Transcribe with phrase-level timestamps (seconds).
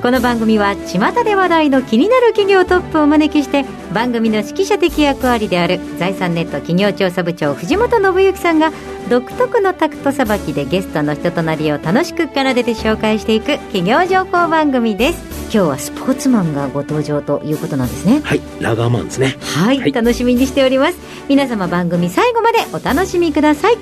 [0.00, 8.70] この番組は巷で話題の気になる企業トップをお招きして番組の指揮者的役割である財産ネット企業調査部長藤本信之さんが
[9.10, 15.38] 独特のタクトさばきでゲストの人となりを楽しく奏でて紹介していく企業情報番組です。
[15.52, 18.20] 今日はスポーツマンがご登場ということなんですね。
[18.20, 19.36] はいラガーマンですね。
[19.40, 19.92] はい、はい。
[19.92, 20.98] 楽しみにしております。
[21.28, 23.78] 皆様番組最後までお楽しみください。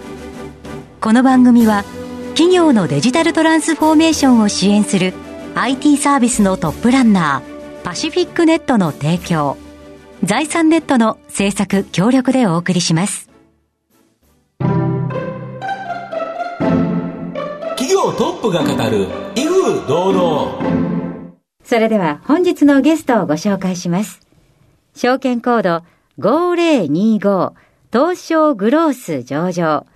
[1.00, 1.84] この番組は
[2.30, 5.12] 企業のデジタルトランスフォーメーションを支援する
[5.58, 9.56] IT サービスのトップランナーパシフィックネットの提供。
[10.22, 13.30] 財産ネットの制作協力でお送りします。
[17.78, 21.32] 企業トップが語る威風堂々。
[21.64, 24.20] それでは本日のゲストをご紹介します。
[24.94, 25.86] 証券コード
[26.18, 27.54] 5025
[27.90, 29.86] 東証グロース上場。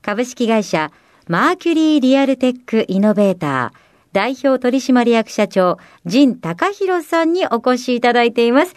[0.00, 0.92] 株式会社
[1.26, 8.74] マーキュリーリアルテックイノベーター代表取締役社長、陣隆弘さんにお越しいただいています。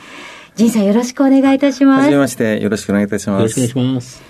[0.55, 2.17] 陣さんよろしくお願いいたしますはじめ。
[2.17, 3.39] まして、よろしくお願いいたします。
[3.39, 4.21] よろしくお願いします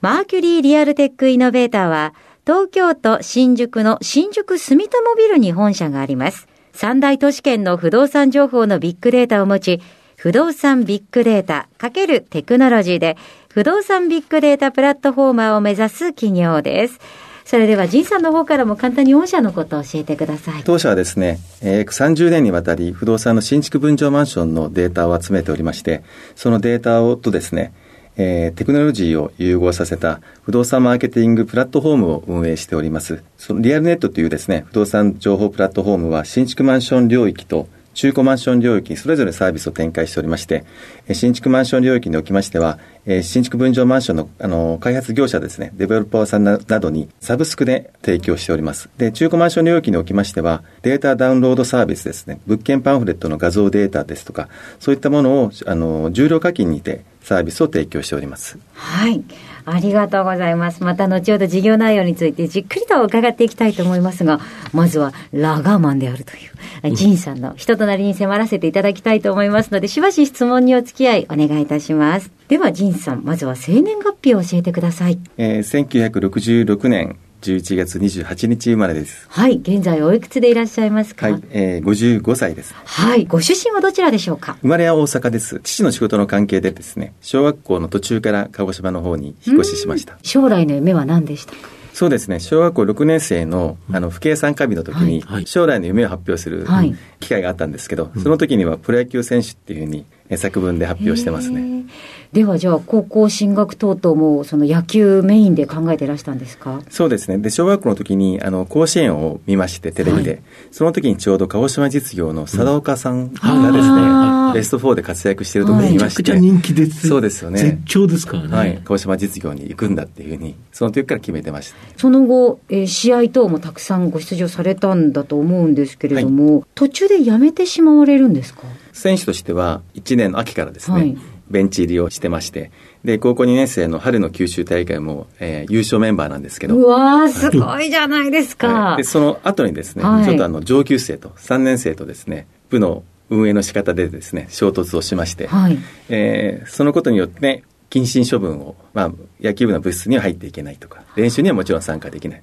[0.00, 2.14] マーキュリーリアルテックイノベーターは、
[2.46, 6.48] 東京都新宿の新宿住友ビルに本社があります。
[6.72, 9.82] 三大都市圏の不動産情報のビッグデータを持ち、
[10.16, 13.16] 不動産ビッグデータ×テクノロジーで、
[13.48, 17.00] 不動産ビッグデータプラットフォーマーを目指す企業です。
[17.48, 20.62] それでは、仁さんの方からも簡単に御社のことを教えてください。
[20.64, 26.02] 当社はですね、えー30年にわたり不動産の新築分譲マンションのデータを集めておりまして、
[26.36, 27.72] そのデータをとですね、
[28.18, 33.22] えーテクノロジーを融合させた不動産マーケティングプラットフォームを運営しております。
[33.38, 37.66] そのリアルネットというですね、不動産情報プラットフォームは新築マンション領域と
[37.98, 40.64] 中古マンション領域にそれぞれサービスを展開しておりまして、
[41.12, 42.78] 新築マンション領域におきましては、
[43.22, 48.88] 新築分譲マンションのあの開発業者ですね、デベロッパーさんなどにサブスクで提供しております。
[48.98, 54.48] で、中古マンション領域におきましては、データダウンロードサービスですね、物件パンフレットの画像データですとか、
[54.78, 58.58] そういったものをあの重量課金にてサービスを提供しております。
[58.74, 59.24] はい。
[59.70, 60.82] ありがとうございます。
[60.82, 64.40] また後ほど事業内容についてじっくりと伺っていきたいと思いますが、
[64.72, 72.30] まずはラガーマンであるという、ジンさんの人となりに迫らせていただきたいと思いますので、しばし質問にお付き合いお願いいたします。
[72.48, 75.18] では、ジンさん、まずは生年月日を教えてください。
[75.36, 75.78] えー
[76.20, 79.26] 1966年11月28日生まれです。
[79.30, 79.58] はい。
[79.58, 81.30] 現在おいくつでいらっしゃいますか？
[81.30, 82.74] はい、えー55歳です。
[82.74, 83.26] はい。
[83.26, 84.56] ご出身はどちらでしょうか？
[84.62, 85.60] 生まれは大阪です。
[85.62, 90.18] 父の仕事の関係でですね、小学校の途中から鹿児島の方に引っ越ししました。
[90.22, 91.58] 将来の夢は何でしたか？
[91.94, 101.86] そうですね、小学校6年生のあの不計参加日の時にはいはい将来の夢を発表するはい機会があったんですけど、その時にはプロ野球選手っていうふうにえ作文で発表してますね。
[102.32, 106.82] では、じゃあ、高校進学等々も、その野球メインで考えてらしたんですか？
[106.90, 107.38] そうですね。
[107.38, 110.30] で、小学校の時に、あの、甲子園を見まして、テレビで。
[110.30, 110.40] はい。
[110.70, 114.54] その時にちょうど鹿児島実業の佐岡さんがですね、あー。
[114.54, 117.08] ベスト4で活躍しているところにいまして、ゃくちゃ人気です。
[117.08, 117.60] そうですよね。
[117.60, 121.76] 絶頂ですからね、はい、鹿児島実業に行くんだっていうふうに、その時から決めてました。
[121.96, 128.62] その後、えー試合等もたくさんご出場されたんだと思うんですけれども、途中で辞めてしまわれるんですか？
[128.92, 131.16] 選手としては、1年の秋からですね、はい
[131.50, 132.70] ベンチ入りをしてまして、
[133.04, 138.68] で、高校2年生の春の九州大会も、えー優勝メンバーなんですけど、うわー、すごいじゃないですか。
[138.72, 145.78] はいで、その後にですね、はいちょっとあの、上級生と3年生とですね、部の運営の仕方でですね、衝突をしまして、はい。
[146.08, 152.42] えーそのことによって、謹慎処分を、まあ、野球部の部室には入っていけないとか、練習にはもちろん参加できない。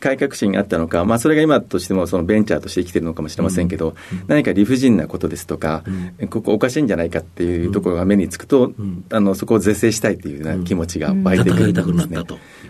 [0.00, 3.94] 改革心があったのか、まあ、それが今としてもそのベンチャーとして生きてるのかもしれませんけど、
[4.26, 5.84] 何か理不尽なことですとか、
[6.30, 9.04] ここおかしいんじゃないかっていうところが目につくと、ん。
[9.10, 12.24] あのそこを是正したいというような気持ちが湧いてく戦いたるんですね。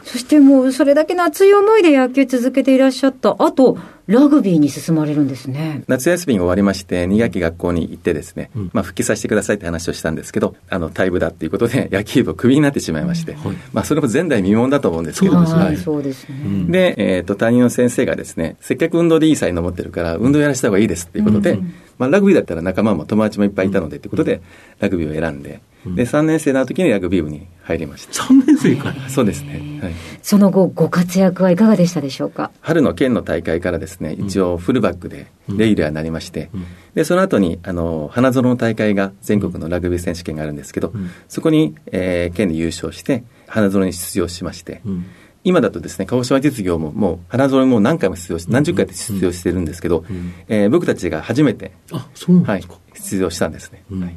[0.04, 3.36] そしてもう、それだけの熱い思いで野球続けていらっしゃった。
[3.42, 3.78] 後、
[4.10, 5.84] ラグビーに進まれるんですね。
[5.86, 13.56] 夏休みが終わりまして、2学期学校に行ってですね、まあ、復帰させてくださいって話をしたんですけど、あの、退部だっていうことで、 野球部をクビになってしまいまして、はい。
[13.72, 15.64] まあ、それも前代未聞だと思うんですけど、そうですね。
[15.64, 16.34] はい、そうですね。
[16.44, 16.70] うん。
[16.72, 21.60] で、えっ、と、担任の先生がですね、せっかく運動でいい才能を持ってるから、運動やらせた方がいいですっていうことで、
[21.98, 24.40] まあ、ラグビーだったら仲間も友達もいっぱいいたのでっていうことで、
[24.80, 28.24] ラグビーを選んで、で、3年生の時にラグビー部に入りました。
[28.24, 29.08] 3年生から。
[29.08, 29.80] そうですね。
[29.82, 29.94] はい。
[30.22, 32.50] その後、ご活躍はいかがでしたでしょうか？
[32.60, 36.50] 春の県の大会からですね、一応フルバックでレギュラーになりまして、
[36.94, 40.92] で、その後に、あの、花園の大会が全国のラグビー選手権があるんですけど、
[41.28, 45.06] そこに、えー県で優勝して、花園に出場しまして、うん。
[45.42, 50.04] 今だとですね、鹿児島実業ももう花園も何回も出場し、何十回って出場してるんですけど、
[50.48, 53.82] えー僕たちが初めて、あ、そうなんはい出場したんですね。
[53.90, 54.02] うん。
[54.02, 54.16] はい。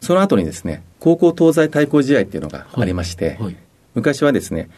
[0.00, 3.56] その後にですね、高校東西対抗試合っていうのがありまして、はい。
[3.96, 4.70] 昔はですね、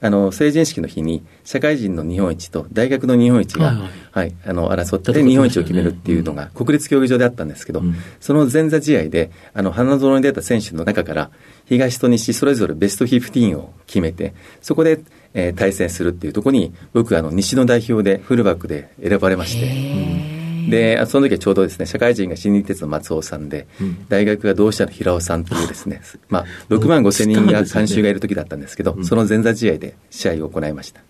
[0.00, 3.78] あの、成人式の日に、社会人の日本一と大学の日本一が、ははい。
[3.78, 7.94] いはいあの、争って日本一を決めるっていうのが、国立競技場であったんですけど、うん。
[8.18, 11.30] その前座試合で、あの、花園に出た選手の中から、
[11.66, 14.98] 東と西それぞれベスト15を決めて、そこで、
[15.32, 24.06] えー対戦するっていうところに、僕、あの、西の代表で、フルバックで選ばれまして、で、その時はちょうどですね、社会人が新日鉄の松尾さんで、うん。
[24.08, 29.04] 大学が同志社の平尾さんというですね、まあ、6万5千人が監修がいる時だったんですけど、うん。
[29.04, 31.00] その前座試合で試合を行いました。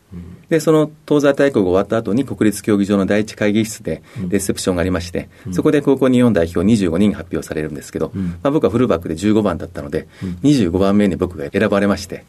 [0.48, 8.28] で、その東西対抗が終わった後に国立競技場の第一会議室でレセプションがありまして、そこで高校日本代表25人が発表されるんですけど、うん。
[8.28, 10.38] まあ、僕はフルバックで15番だったので、うん。
[10.42, 12.24] 25番目に僕が選ばれまして、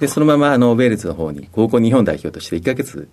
[0.00, 3.08] で、そのままあの、ウェールズの方に高校日本代表として1ヶ月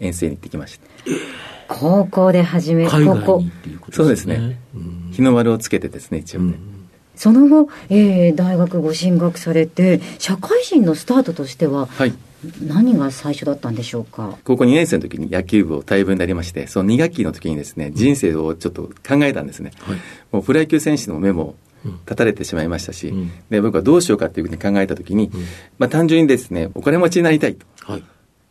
[0.00, 1.53] 遠征に行ってきました。
[1.68, 3.48] 高校で始め、海高校外に。
[3.48, 6.46] っていうことそうですねうん日の丸をつけてですね、一応ね。
[6.46, 6.74] うん
[7.16, 12.12] その後、えー大学ご進学されて、社会人のスタートとしては、はい。
[12.66, 14.36] 何が最初だったんでしょうか？
[14.44, 19.70] 高校2年生の時に野球部を退部になりまして、その2学期の時にですね、人生をちょっと考えたんですね。
[19.82, 19.98] はい。
[20.32, 25.44] もうプロ野球選手の目もうん立たれてしまいましたし、うんで僕はどうしようかっていうふうに考えた時に、うん
[25.78, 28.02] まあ単純にですね、お金持ちになりたいとはい。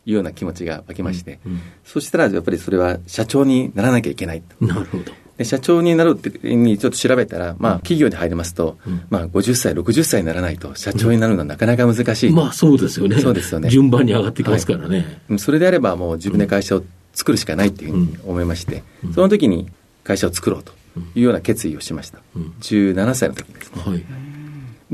[0.06, 4.64] いうような気持ちが湧きまして、うんそしたらやっぱりそれは社長にならなきゃいけないと。
[4.64, 5.12] なるほど。
[5.36, 12.30] で社長になるってにちょっと調べたら、まあ企業に入りますと、うんまあ50歳、60歳にならないと社長になるのはなかなか難しい。
[12.30, 13.18] まあそうですよね。
[13.18, 15.20] そうですよね順番に上がってきますからね。
[15.28, 19.68] うんそれであればもう自分で会社を作るしかないっていうふうに思いまして、うんその時に
[20.04, 20.72] 会社を作ろうと
[21.14, 22.20] いうような決意をしました。
[22.36, 23.82] うん17歳の時ですね。
[23.84, 24.04] はい。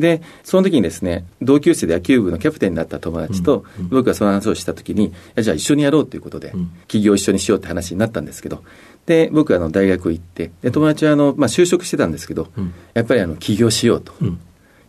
[0.00, 8.64] で、その時にですね、同級生で野球部のキャプテンになった友達と、僕がその話をした時に、じゃあ一緒にやろうということでうん、起業一緒にしようって話になったんですけど、
[9.06, 12.72] で、僕はあの大学行って、で、友達はあの、まあ、就職してたんですけど、うん。
[12.94, 14.12] やっぱりあの、起業しようと。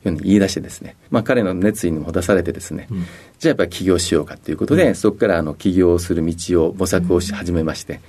[0.09, 3.05] うに言い出してですね、まあ、彼の熱意にも出されてですね、うん。
[3.39, 8.01] じゃあやっぱり起業しようかということで、そこからあの起業をする道を模索をし始めまして、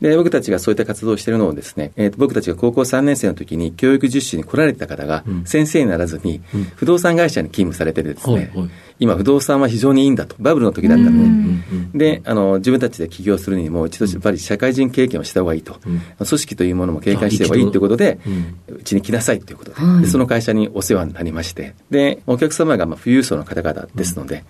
[0.00, 5.44] で僕たちがそういった活動をしているのをですね、えーと僕たちが高校3年生の時に教育実習に来られた方がうん。
[5.44, 6.64] 先生にならずにうん。
[6.76, 8.70] 不動産会社に勤務されててですね、はいはい
[9.00, 10.36] 今不動産は非常にいいんだと。
[10.38, 11.24] バブルの時だったので、うん。
[11.24, 16.00] うんであの自分たちで起業するにも一度やっぱり社会人経験をした方がいいと、うん。
[16.18, 18.20] 組織というものも経験した方がいいということで
[18.68, 20.02] うちに来なさいということで,、はい。
[20.02, 21.74] でその会社にお世話になりまして。
[21.90, 24.44] でお客様がまあ富裕層の方々ですので、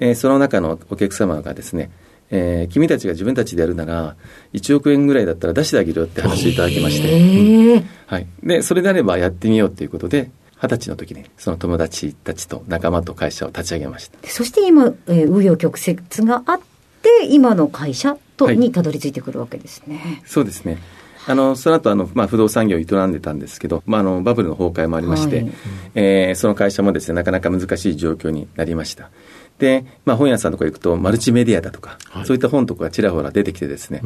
[0.00, 1.90] えーその中のお客様がですね
[2.30, 4.16] えー君たちが自分たちでやるなら
[4.52, 16.60] 1億円ぐらいだったら出してあげるよって話をいただきまして、ええはい、でそれであればやってみようということで二十歳の時にその友達たちと仲間と会社を立ち上げましたそして今、えー、紆余曲折があっ
[17.02, 20.22] て、今の会社と、はいにたどり着いてくるわけですね。
[20.26, 20.78] そうですね。
[21.26, 25.52] あの、その後、あの、まあ、不動産業を営んでたんですけど、まあ、あの、バブルの崩壊もありまして、はい
[25.94, 29.10] えーその会社もですね、なかなか難しい状況になりました。
[29.58, 32.26] で、まあ、本屋さんとか行くと、マルチメディアだとか、はい。
[32.26, 34.02] そういった本とかがちらほら出てきてですね、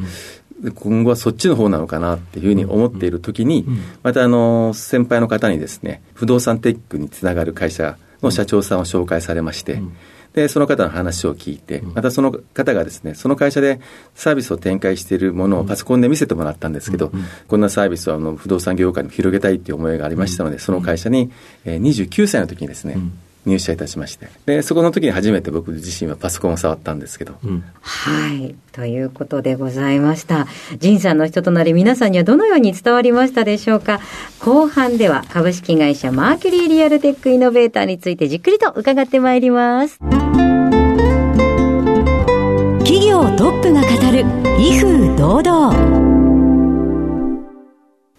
[0.60, 3.78] で今後はそっちの方なのかなっていうふうに思っている時に、うん。
[4.02, 9.96] また、あの、先輩の方にですね、不動産テックにつながる会社の社長さんを紹介されまして、うん。
[10.34, 13.80] で、その方の話を聞いて、またその方がですね、その会社で
[14.14, 17.10] サービスを展開しているものをパソコンで見せてもらったんですけど、
[17.48, 21.32] こんなサービスをあの不動産業界にも広げたいっていう思いがありましたので、その会社に、
[21.64, 23.12] えー29歳の時にですね、うん
[23.50, 28.54] 入社いたしまして、で、そこの時に初めて僕自身はパソコンを触ったんですけど、うんはい。
[28.72, 30.46] ということでございました。
[30.78, 34.00] 仁さんの人となり皆さんにはどのように伝わりましたでしょうか？
[34.40, 39.98] 後半では株式会社マーキュリーリアルテックイノベーターについてじっくりと伺ってまいります。
[42.78, 44.24] 企業トップが語る
[44.58, 46.09] 威風堂々。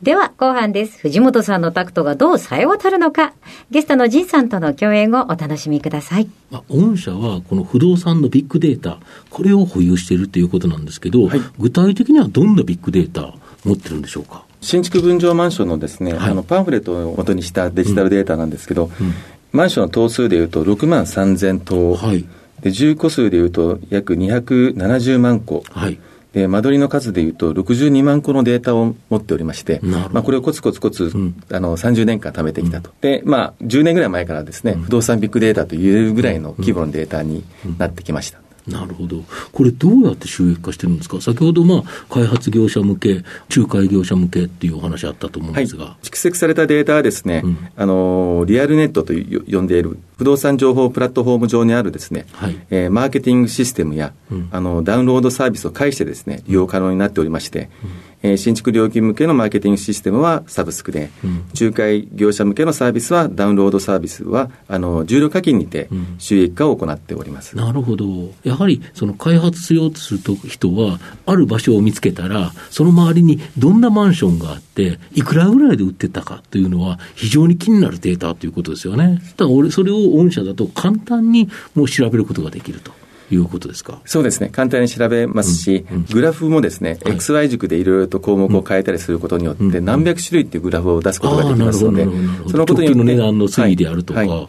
[0.04, 0.98] では後半です。
[0.98, 3.34] 藤本さんのタクトがどう冴え渡るのか。
[3.70, 6.28] ゲストの仁さんとの共演をお楽しみください。
[6.50, 8.98] まあ、御社はこの不動産のビッグデータ、
[9.30, 14.44] これを保有しているということなんですけど、はい具体的にはどんなビッグデータ持ってるんでしょうか？
[14.62, 19.14] 新築分譲マンションのですね、はいあのパンフレットを元にしたデジタルデータなんですけど、うん
[19.52, 22.26] マンションの棟数でいうと6万3000棟、はい。
[22.62, 26.00] で住戸数でいうと約270万戸、はい。
[26.34, 29.80] で間取りの数でいうと62万個のデータを持っておりまして
[30.12, 31.44] まあ、これをコツコツコツ、ん。
[31.52, 37.44] あの30年間貯めてきたと、でまあ、10年ぐらい前からですね、不動産ビッグデータと言えるぐらいの規模のデータに
[37.78, 39.24] なってきました、なるほど。
[39.52, 41.20] これどうやって収益化してるんですか？
[41.20, 43.24] 先ほど、まあ、開発業者向け、
[43.56, 45.86] 仲介業者向けっていうお話あったと思うんですが。
[45.86, 67.54] はい、蓄積されたデータはですね、うん、あの、リアルネットと呼んでいる不動産情報プラットフォーム上にあるですね、はい、えー、マーケティングシステムや、うん、あの、ダウンロードサービスを介してですね、利用可能になっておりまして、うんえー、新築料金向けのマーケティングシステムはサブスクで、うん、仲介業者向けのサービスはダウンロードサービスは、あの、重量課金にて収益化を行っております。
[67.58, 68.06] うん、なるほど。
[68.44, 79.22] やはり、その開発しようとすると人は、ある場所を見つけたら、その周りにどんなマンションがあって、いくらぐらいで売ってたかというのは、非常に気になるデータということですよね。
[79.38, 83.01] だから俺、それを御社だと簡単にもう調べることができると。
[83.36, 84.02] いうことですか？
[84.06, 92.06] そうですね、簡単に調べますし、うんうん、グラフもですね、はい、XY 軸でいろいろと項目を変えたりすることによって、何百種類っていうグラフを出すことができますので、
[92.50, 93.04] そのことによって。
[93.04, 94.30] 値段の推移であるとか、はい。
[94.30, 94.40] はい。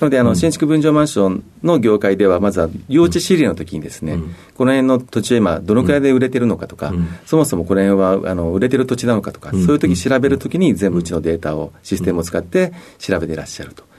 [0.00, 13.89] なので、あの、新築分譲マンションの業界では、まずは用地仕入れの時にですね、うん、この辺の土地は今、どのくらいで売れてるのかとか、うん、そもそもこの辺は、あの、売れてる土地なのかとか、そういう時調べるときに全部うちのデータを、システムを使って調べていらっしゃると。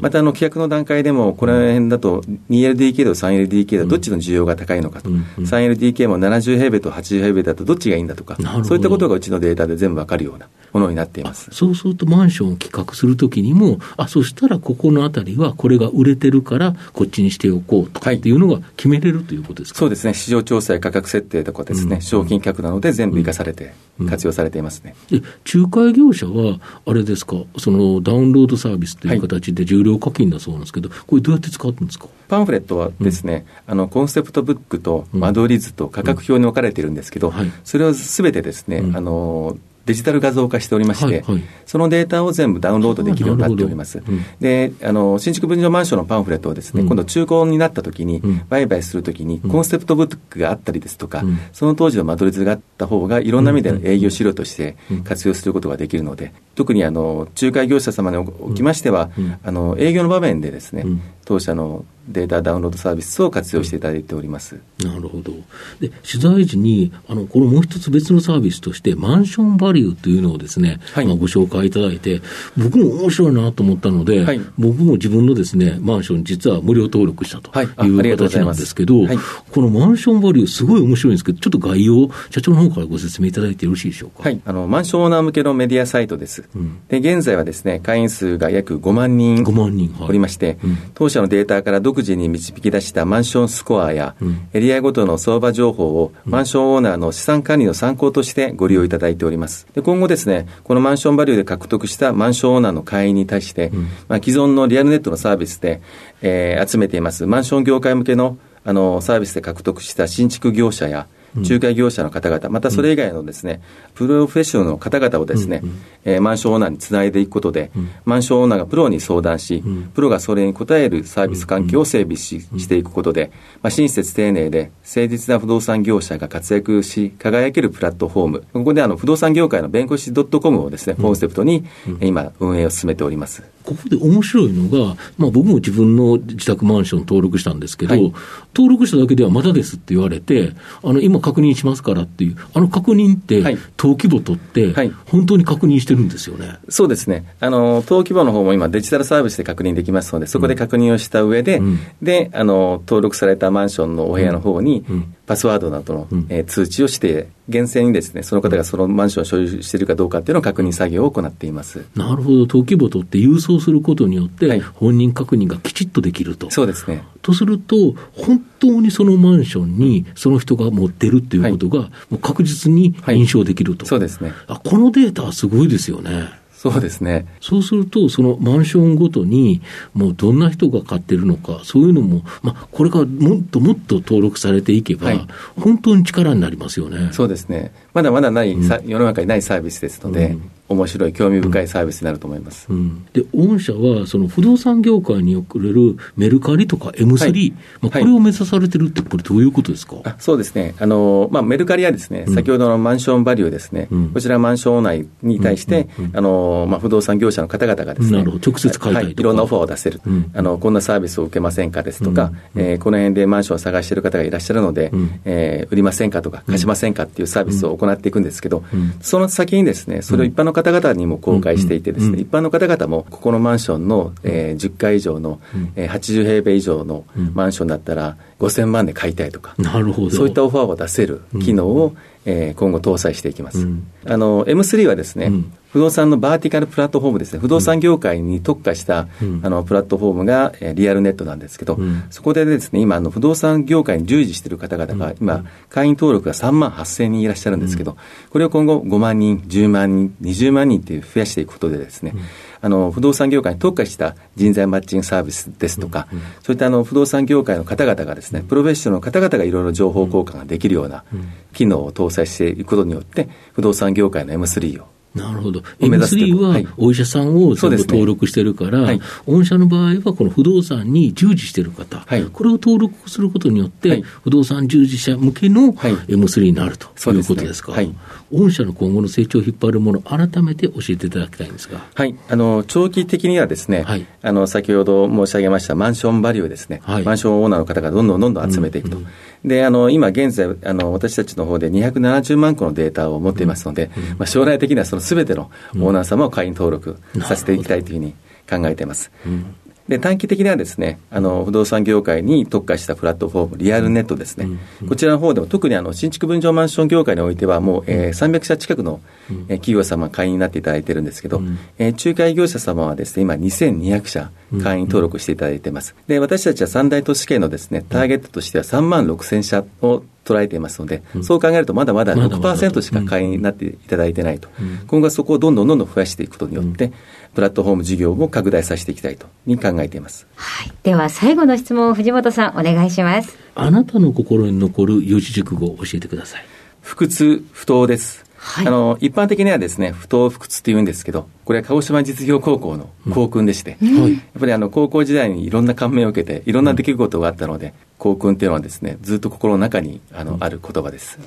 [0.00, 11.48] またあの規約の段階でも、この辺だと 2LDK と 3LDK だとどっちの需要が高いのかと、うんうん、3LDK も70平米と80平米だとどっちがいいんだとか、そういったことがうちのデータで全部わかるようなものになっています。
[11.52, 23.72] そうすると、マンションを企画するときにも、あそしたらここのあたりはこれが売れてるから、こっちにしておこうとかっていうのが決めれるということですか、そうですね、市場調査や価格設定とかですね、うん、賞金客なので全部生かされて、
[24.08, 25.22] 活用されていますね、で
[25.52, 32.08] 仲介業者は、あれですか、そのダウンロードサービスという形で重量課金だそうなんですけど、これ、どうやって使うんですか？
[32.28, 37.34] パンフレットはですね、うん、あのコンセプトブックと間取り図と価格表に置かれているんですけど、うん。
[37.34, 39.56] はい、それをすべてですね、うん、あの
[39.88, 44.02] デジタル画像化しておりまして、はいはい、そのデータを全部ダウンロードできるようになっております。
[44.06, 59.10] うん、で、あの、新築分譲マンションのパンフレットをですね、うん、今度中古になった時に、売買するときに、コンセプトブックがあったりですとか、うん、その当時の間取り図があった方が、いろんな意味での営業資料として活用することができるので、特にあの、仲介業者様におきましては、
[59.42, 60.84] あの、営業の場面でですね、
[61.24, 64.58] 当社のデータダウンロードサービスを活用していただいております。
[64.82, 65.32] なるほど。
[65.80, 72.20] で、取材時に、あの、このもう一つ別のサービスとして、マンションバリューというのをですね、はい、まあ、ご紹介いただいて、
[72.56, 79.18] 僕も面白いなと思ったので、はい、僕も自分のですね、マンション実は無料登録したという形なんですけど、はい、
[79.50, 84.22] このマンションバリューすごい面白いんですけど、ちょっと概要、社長の方からご説明いただいてよろしいでしょうか？
[84.24, 84.40] はい。
[84.44, 86.48] あの、マンションオーナー向けのメディアサイトです。
[86.54, 94.14] うん、で、現在はですね、会員数が約5万人5万人、おりまして、うん、当社のデータから独自に導き出したマンションスコアや、
[94.52, 99.66] エリアごとの相場情報を、マンションオーナーの資産管理の参考としてご利用いただいております。
[99.74, 103.70] で今後ですね、このマンションバリューで獲得したマンションオーナーの会員に対して、
[104.08, 105.80] まあ、既存のリアルネットのサービスで、
[106.22, 107.26] えー、集めています。
[107.26, 111.06] マンション業界向けのあのサービスで獲得した新築業者や、
[111.42, 113.60] 仲介業者の方々、またそれ以外のですね、
[113.94, 115.62] プロフェッショナルの方々をですね、
[116.04, 117.70] えマンションオーナーにつないでいくことで、
[118.04, 119.62] マンションオーナーがプロに相談し、
[119.94, 123.30] プロがそれに応えるサービス環境を整備ししていくことで、
[123.62, 131.64] まあ、親切丁寧で誠実な不動産業者が活躍し、輝けるプラットフォーム、ここであの不動産業界の弁護士 .com をですね、コンセプトに、
[132.00, 133.42] 今、運営を進めております。
[133.68, 138.12] ここで面白いのが、まあ、僕も自分の自宅マンション登録したんですけど、はい、
[138.54, 143.42] 登録しただけではまだですって言われて、あの今確認しますからっていう、あの確認って、
[143.78, 144.72] 登記簿取って、
[145.06, 161.84] 本当に確認してるんですよね、そうですね、あの登記簿の方も今、デジタルサービスで確認できますので、そこで確認をした上で、うん、であの登録されたマンションのお部屋の方に、うんパスワードなどの、えー、通知をして、厳正にですね、その方がそのマンションを所有しているかどうかっていうのを確認作業を行っています。
[161.94, 166.50] なるほど、登記簿取って郵送することによって、本人確認がきちっとできると。
[166.50, 167.04] そうですね。
[167.20, 173.84] とすると、本当にそのマンションにその人が持ってるっていうことが、もう確実に認証できると。
[173.84, 174.32] そうですね。
[174.46, 176.30] あ、このデータはすごいですよね。
[176.58, 177.24] そうですね。
[177.40, 179.62] そうすると、そのマンションごとに、
[179.94, 187.10] もうどんな人が買ってるのか、そういうのも、まあ、これがもっともっと登録されていけば、はい、本当に力になりますよね。
[187.12, 187.72] そうですね。
[187.94, 192.66] まだまだない、うん、世の中にないサービスですので、うん面白い、興味深いサービスになると思います。
[192.68, 209.14] うん、で、御社は、その不動産業界に送れるメルカリとか M3、はい、まあ、これを目指されてるって、これ、どういうことですか、あそうですね、あのまあ、メルカリはですね、先ほどのマンションバリューですね、うん、こちらマンション内に対して、あのまあ、不動産業者の方々がですね、直接買いはい、い。
[209.22, 210.00] ろんなオファーを出せる、
[210.34, 218.64] あの、こんなサービスを受けませんかですとか、うん、えー、この辺でマンションを探している方がいらっしゃるので、うん、えー、売りませんかとか、貸しませんかっていうサービスを行っていくんですけど、
[219.00, 230.10] その先にですね、それを一般の方々にも公開していてですね、一般の方々も、ここのマンションの、えー、10階以上の、うん、えー、80平米以上のマンションだったら、5000万で買いたいとか、なるほど。
[230.10, 233.60] そういったオファーを出せる機能を、えー、今後搭載していきます。
[233.60, 241.78] うん、あの M3 はですね、うん、不動産のバーティカルプラットフォームですね、不動産業界に特化した、うん、あのプラットフォームが、えー、リアルネットなんですけど、
[242.10, 247.96] そこでですね、今あの不動産業界に従事している方々が、今、会員登録が3万8000人いらっしゃるんですけど、
[248.30, 252.14] これを今後5万人、10万人、20万人っていう増やしていくことでですね、
[252.60, 256.08] あの不動産業界に特化した人材マッチングサービスですとか、
[256.42, 261.04] そういったあの不動産業界の方々がですね、プロフェッショナルの方々がいろいろ情報交換ができるような
[261.52, 265.60] 機能を搭載していくことによって、不動産業界の M3 をなるほど。
[265.80, 268.98] M3 はお医者さんを全部登録してるから、はい。
[268.98, 277.76] ねはい、御社の場合はこの不動産に従事してる方、はい、これを登録することによって、不動産従事者向けの M3 になるということですか？
[277.76, 277.90] ね、
[278.32, 281.80] 御社の今後の成長を引っ張るもの、改めて教えていただきたいんですが。
[281.94, 282.14] はい。
[282.28, 283.86] あの、長期的にはですね、
[284.22, 288.98] あの、先ほど申し上げましたマンションバリューですね、マンションオーナーの方がどんどんどんどん集めていくと。
[289.44, 298.14] で、あの、今現在、あの、私たちの方で270万個のデータを持っていますので、うん、まあ、将来的にはそのすべてのオーナー様を会員登録させていきたいというふうに
[298.48, 299.10] 考えています。
[299.26, 299.54] うん。
[299.88, 304.46] で、短期的にはですね、あの、不動産業界に特化したプラットフォーム、リアルネットですね。
[304.86, 309.00] こちらの方でも、特にあの、新築分譲マンション業界においては、もう、えー、300社近くの、
[309.30, 311.40] えー、企業様会員になっていただいてるんですけど、
[311.78, 314.30] えー、仲介業者様はですね、今2200社
[314.62, 315.94] 会員登録していただいています。
[316.06, 326.92] で、私たちは三大都市圏のですね、ターゲットとしては3万6000社を捉えていますので、うん、そう考えるとまだまだ6%しか会員になっていただいてないと、うん、今後はそこをどんどんどんどん増やしていくことによって、
[327.34, 330.26] プラットフォーム事業も拡大させていきたいとに考えています。
[330.34, 330.72] はい。
[330.82, 333.38] では最後の質問を藤本さんお願いします。
[333.54, 336.44] あなたの心に残る四字熟語を教えてください。
[336.82, 338.27] 不屈不当です。
[338.40, 351.18] はい、あの一般的にはですね不当不屈って言うんですけどこれは鹿児島実業高校の校訓でして、うん、やっぱりあの高校時代にいろんな感銘を受けていろんな出来事があったので、校訓っていうのはですねずっと心の中にあの、うん、ある言葉です。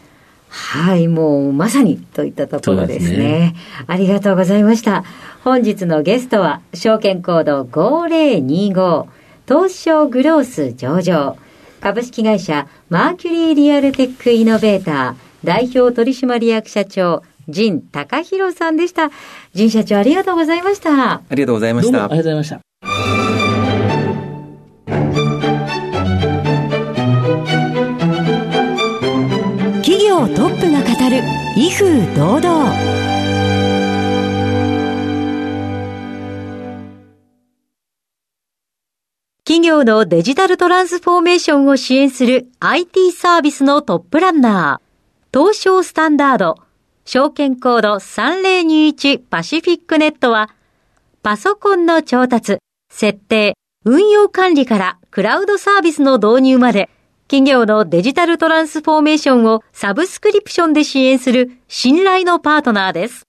[0.51, 3.15] はい、もうまさにといったところですね。
[3.15, 3.55] すね。
[3.87, 5.05] ありがとうございました。
[5.43, 9.07] 本日のゲストは、証券コード5025、
[9.47, 11.37] 東証グロース上場、
[11.79, 19.11] 株式会社マーキュリーリアルテックイノベーター、代表取締役社長、陣隆弘さんでした。
[19.53, 21.13] 陣社長ありがとうございました。
[21.13, 22.05] ありがとうございました。
[22.05, 22.61] ありがとうございました。
[30.11, 31.23] 業トップが語る
[31.55, 32.73] 威風堂々
[39.45, 44.90] 企業のデジタルトランスフォーメーションを支援する IT サービスのトップランナー、
[45.33, 46.57] 東証スタンダード、
[47.05, 50.49] 証券コード3021パシフィックネットは、
[51.23, 52.57] パソコンの調達、
[52.91, 53.53] 設定、
[53.85, 56.89] 運用管理からクラウドサービスの導入まで、
[57.29, 63.23] 企業のデジタルトランスフォーメーションをサブスクリプションで支援する信頼のパートナーです。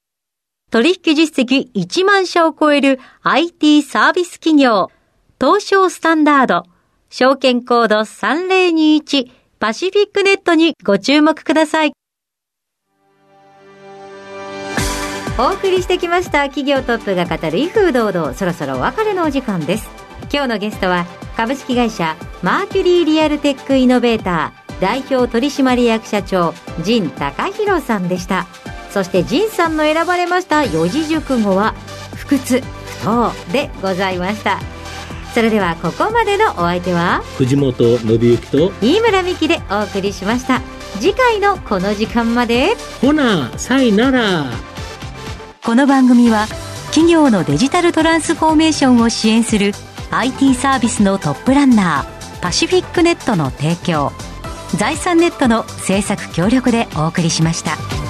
[0.73, 4.91] 取引実績1万社を超える IT サービス企業、
[5.41, 6.65] 東証スタンダード、
[7.11, 11.93] 証券コード3021パシフィックネットにご注目ください。
[15.39, 18.35] お送りしてきました企業トップが語る威風堂々。
[18.35, 19.89] そろそろお別れのお時間です。
[20.33, 28.49] 今日のゲストは株式会社マーキュリーリアルテックイノベーター代表取締役社長陣隆弘さんでした。
[28.91, 31.75] そして陣さんの選ばれました四字熟語は
[32.17, 32.67] 不屈不
[33.05, 34.59] 当でございました。
[35.35, 40.61] それではここまでのお相手は藤本信之と飯村美希でお送りしました。
[41.01, 42.75] 次回のこの時間まで。
[43.01, 44.45] ほなさいなら。
[45.65, 46.47] この番組は
[46.89, 49.73] 企業のデジタルトランスフォーメーションを支援する
[50.11, 54.13] IT サービスのトップランナーパシフィックネットの提供
[54.77, 58.02] 財産ネットの政策協力でお送りしました。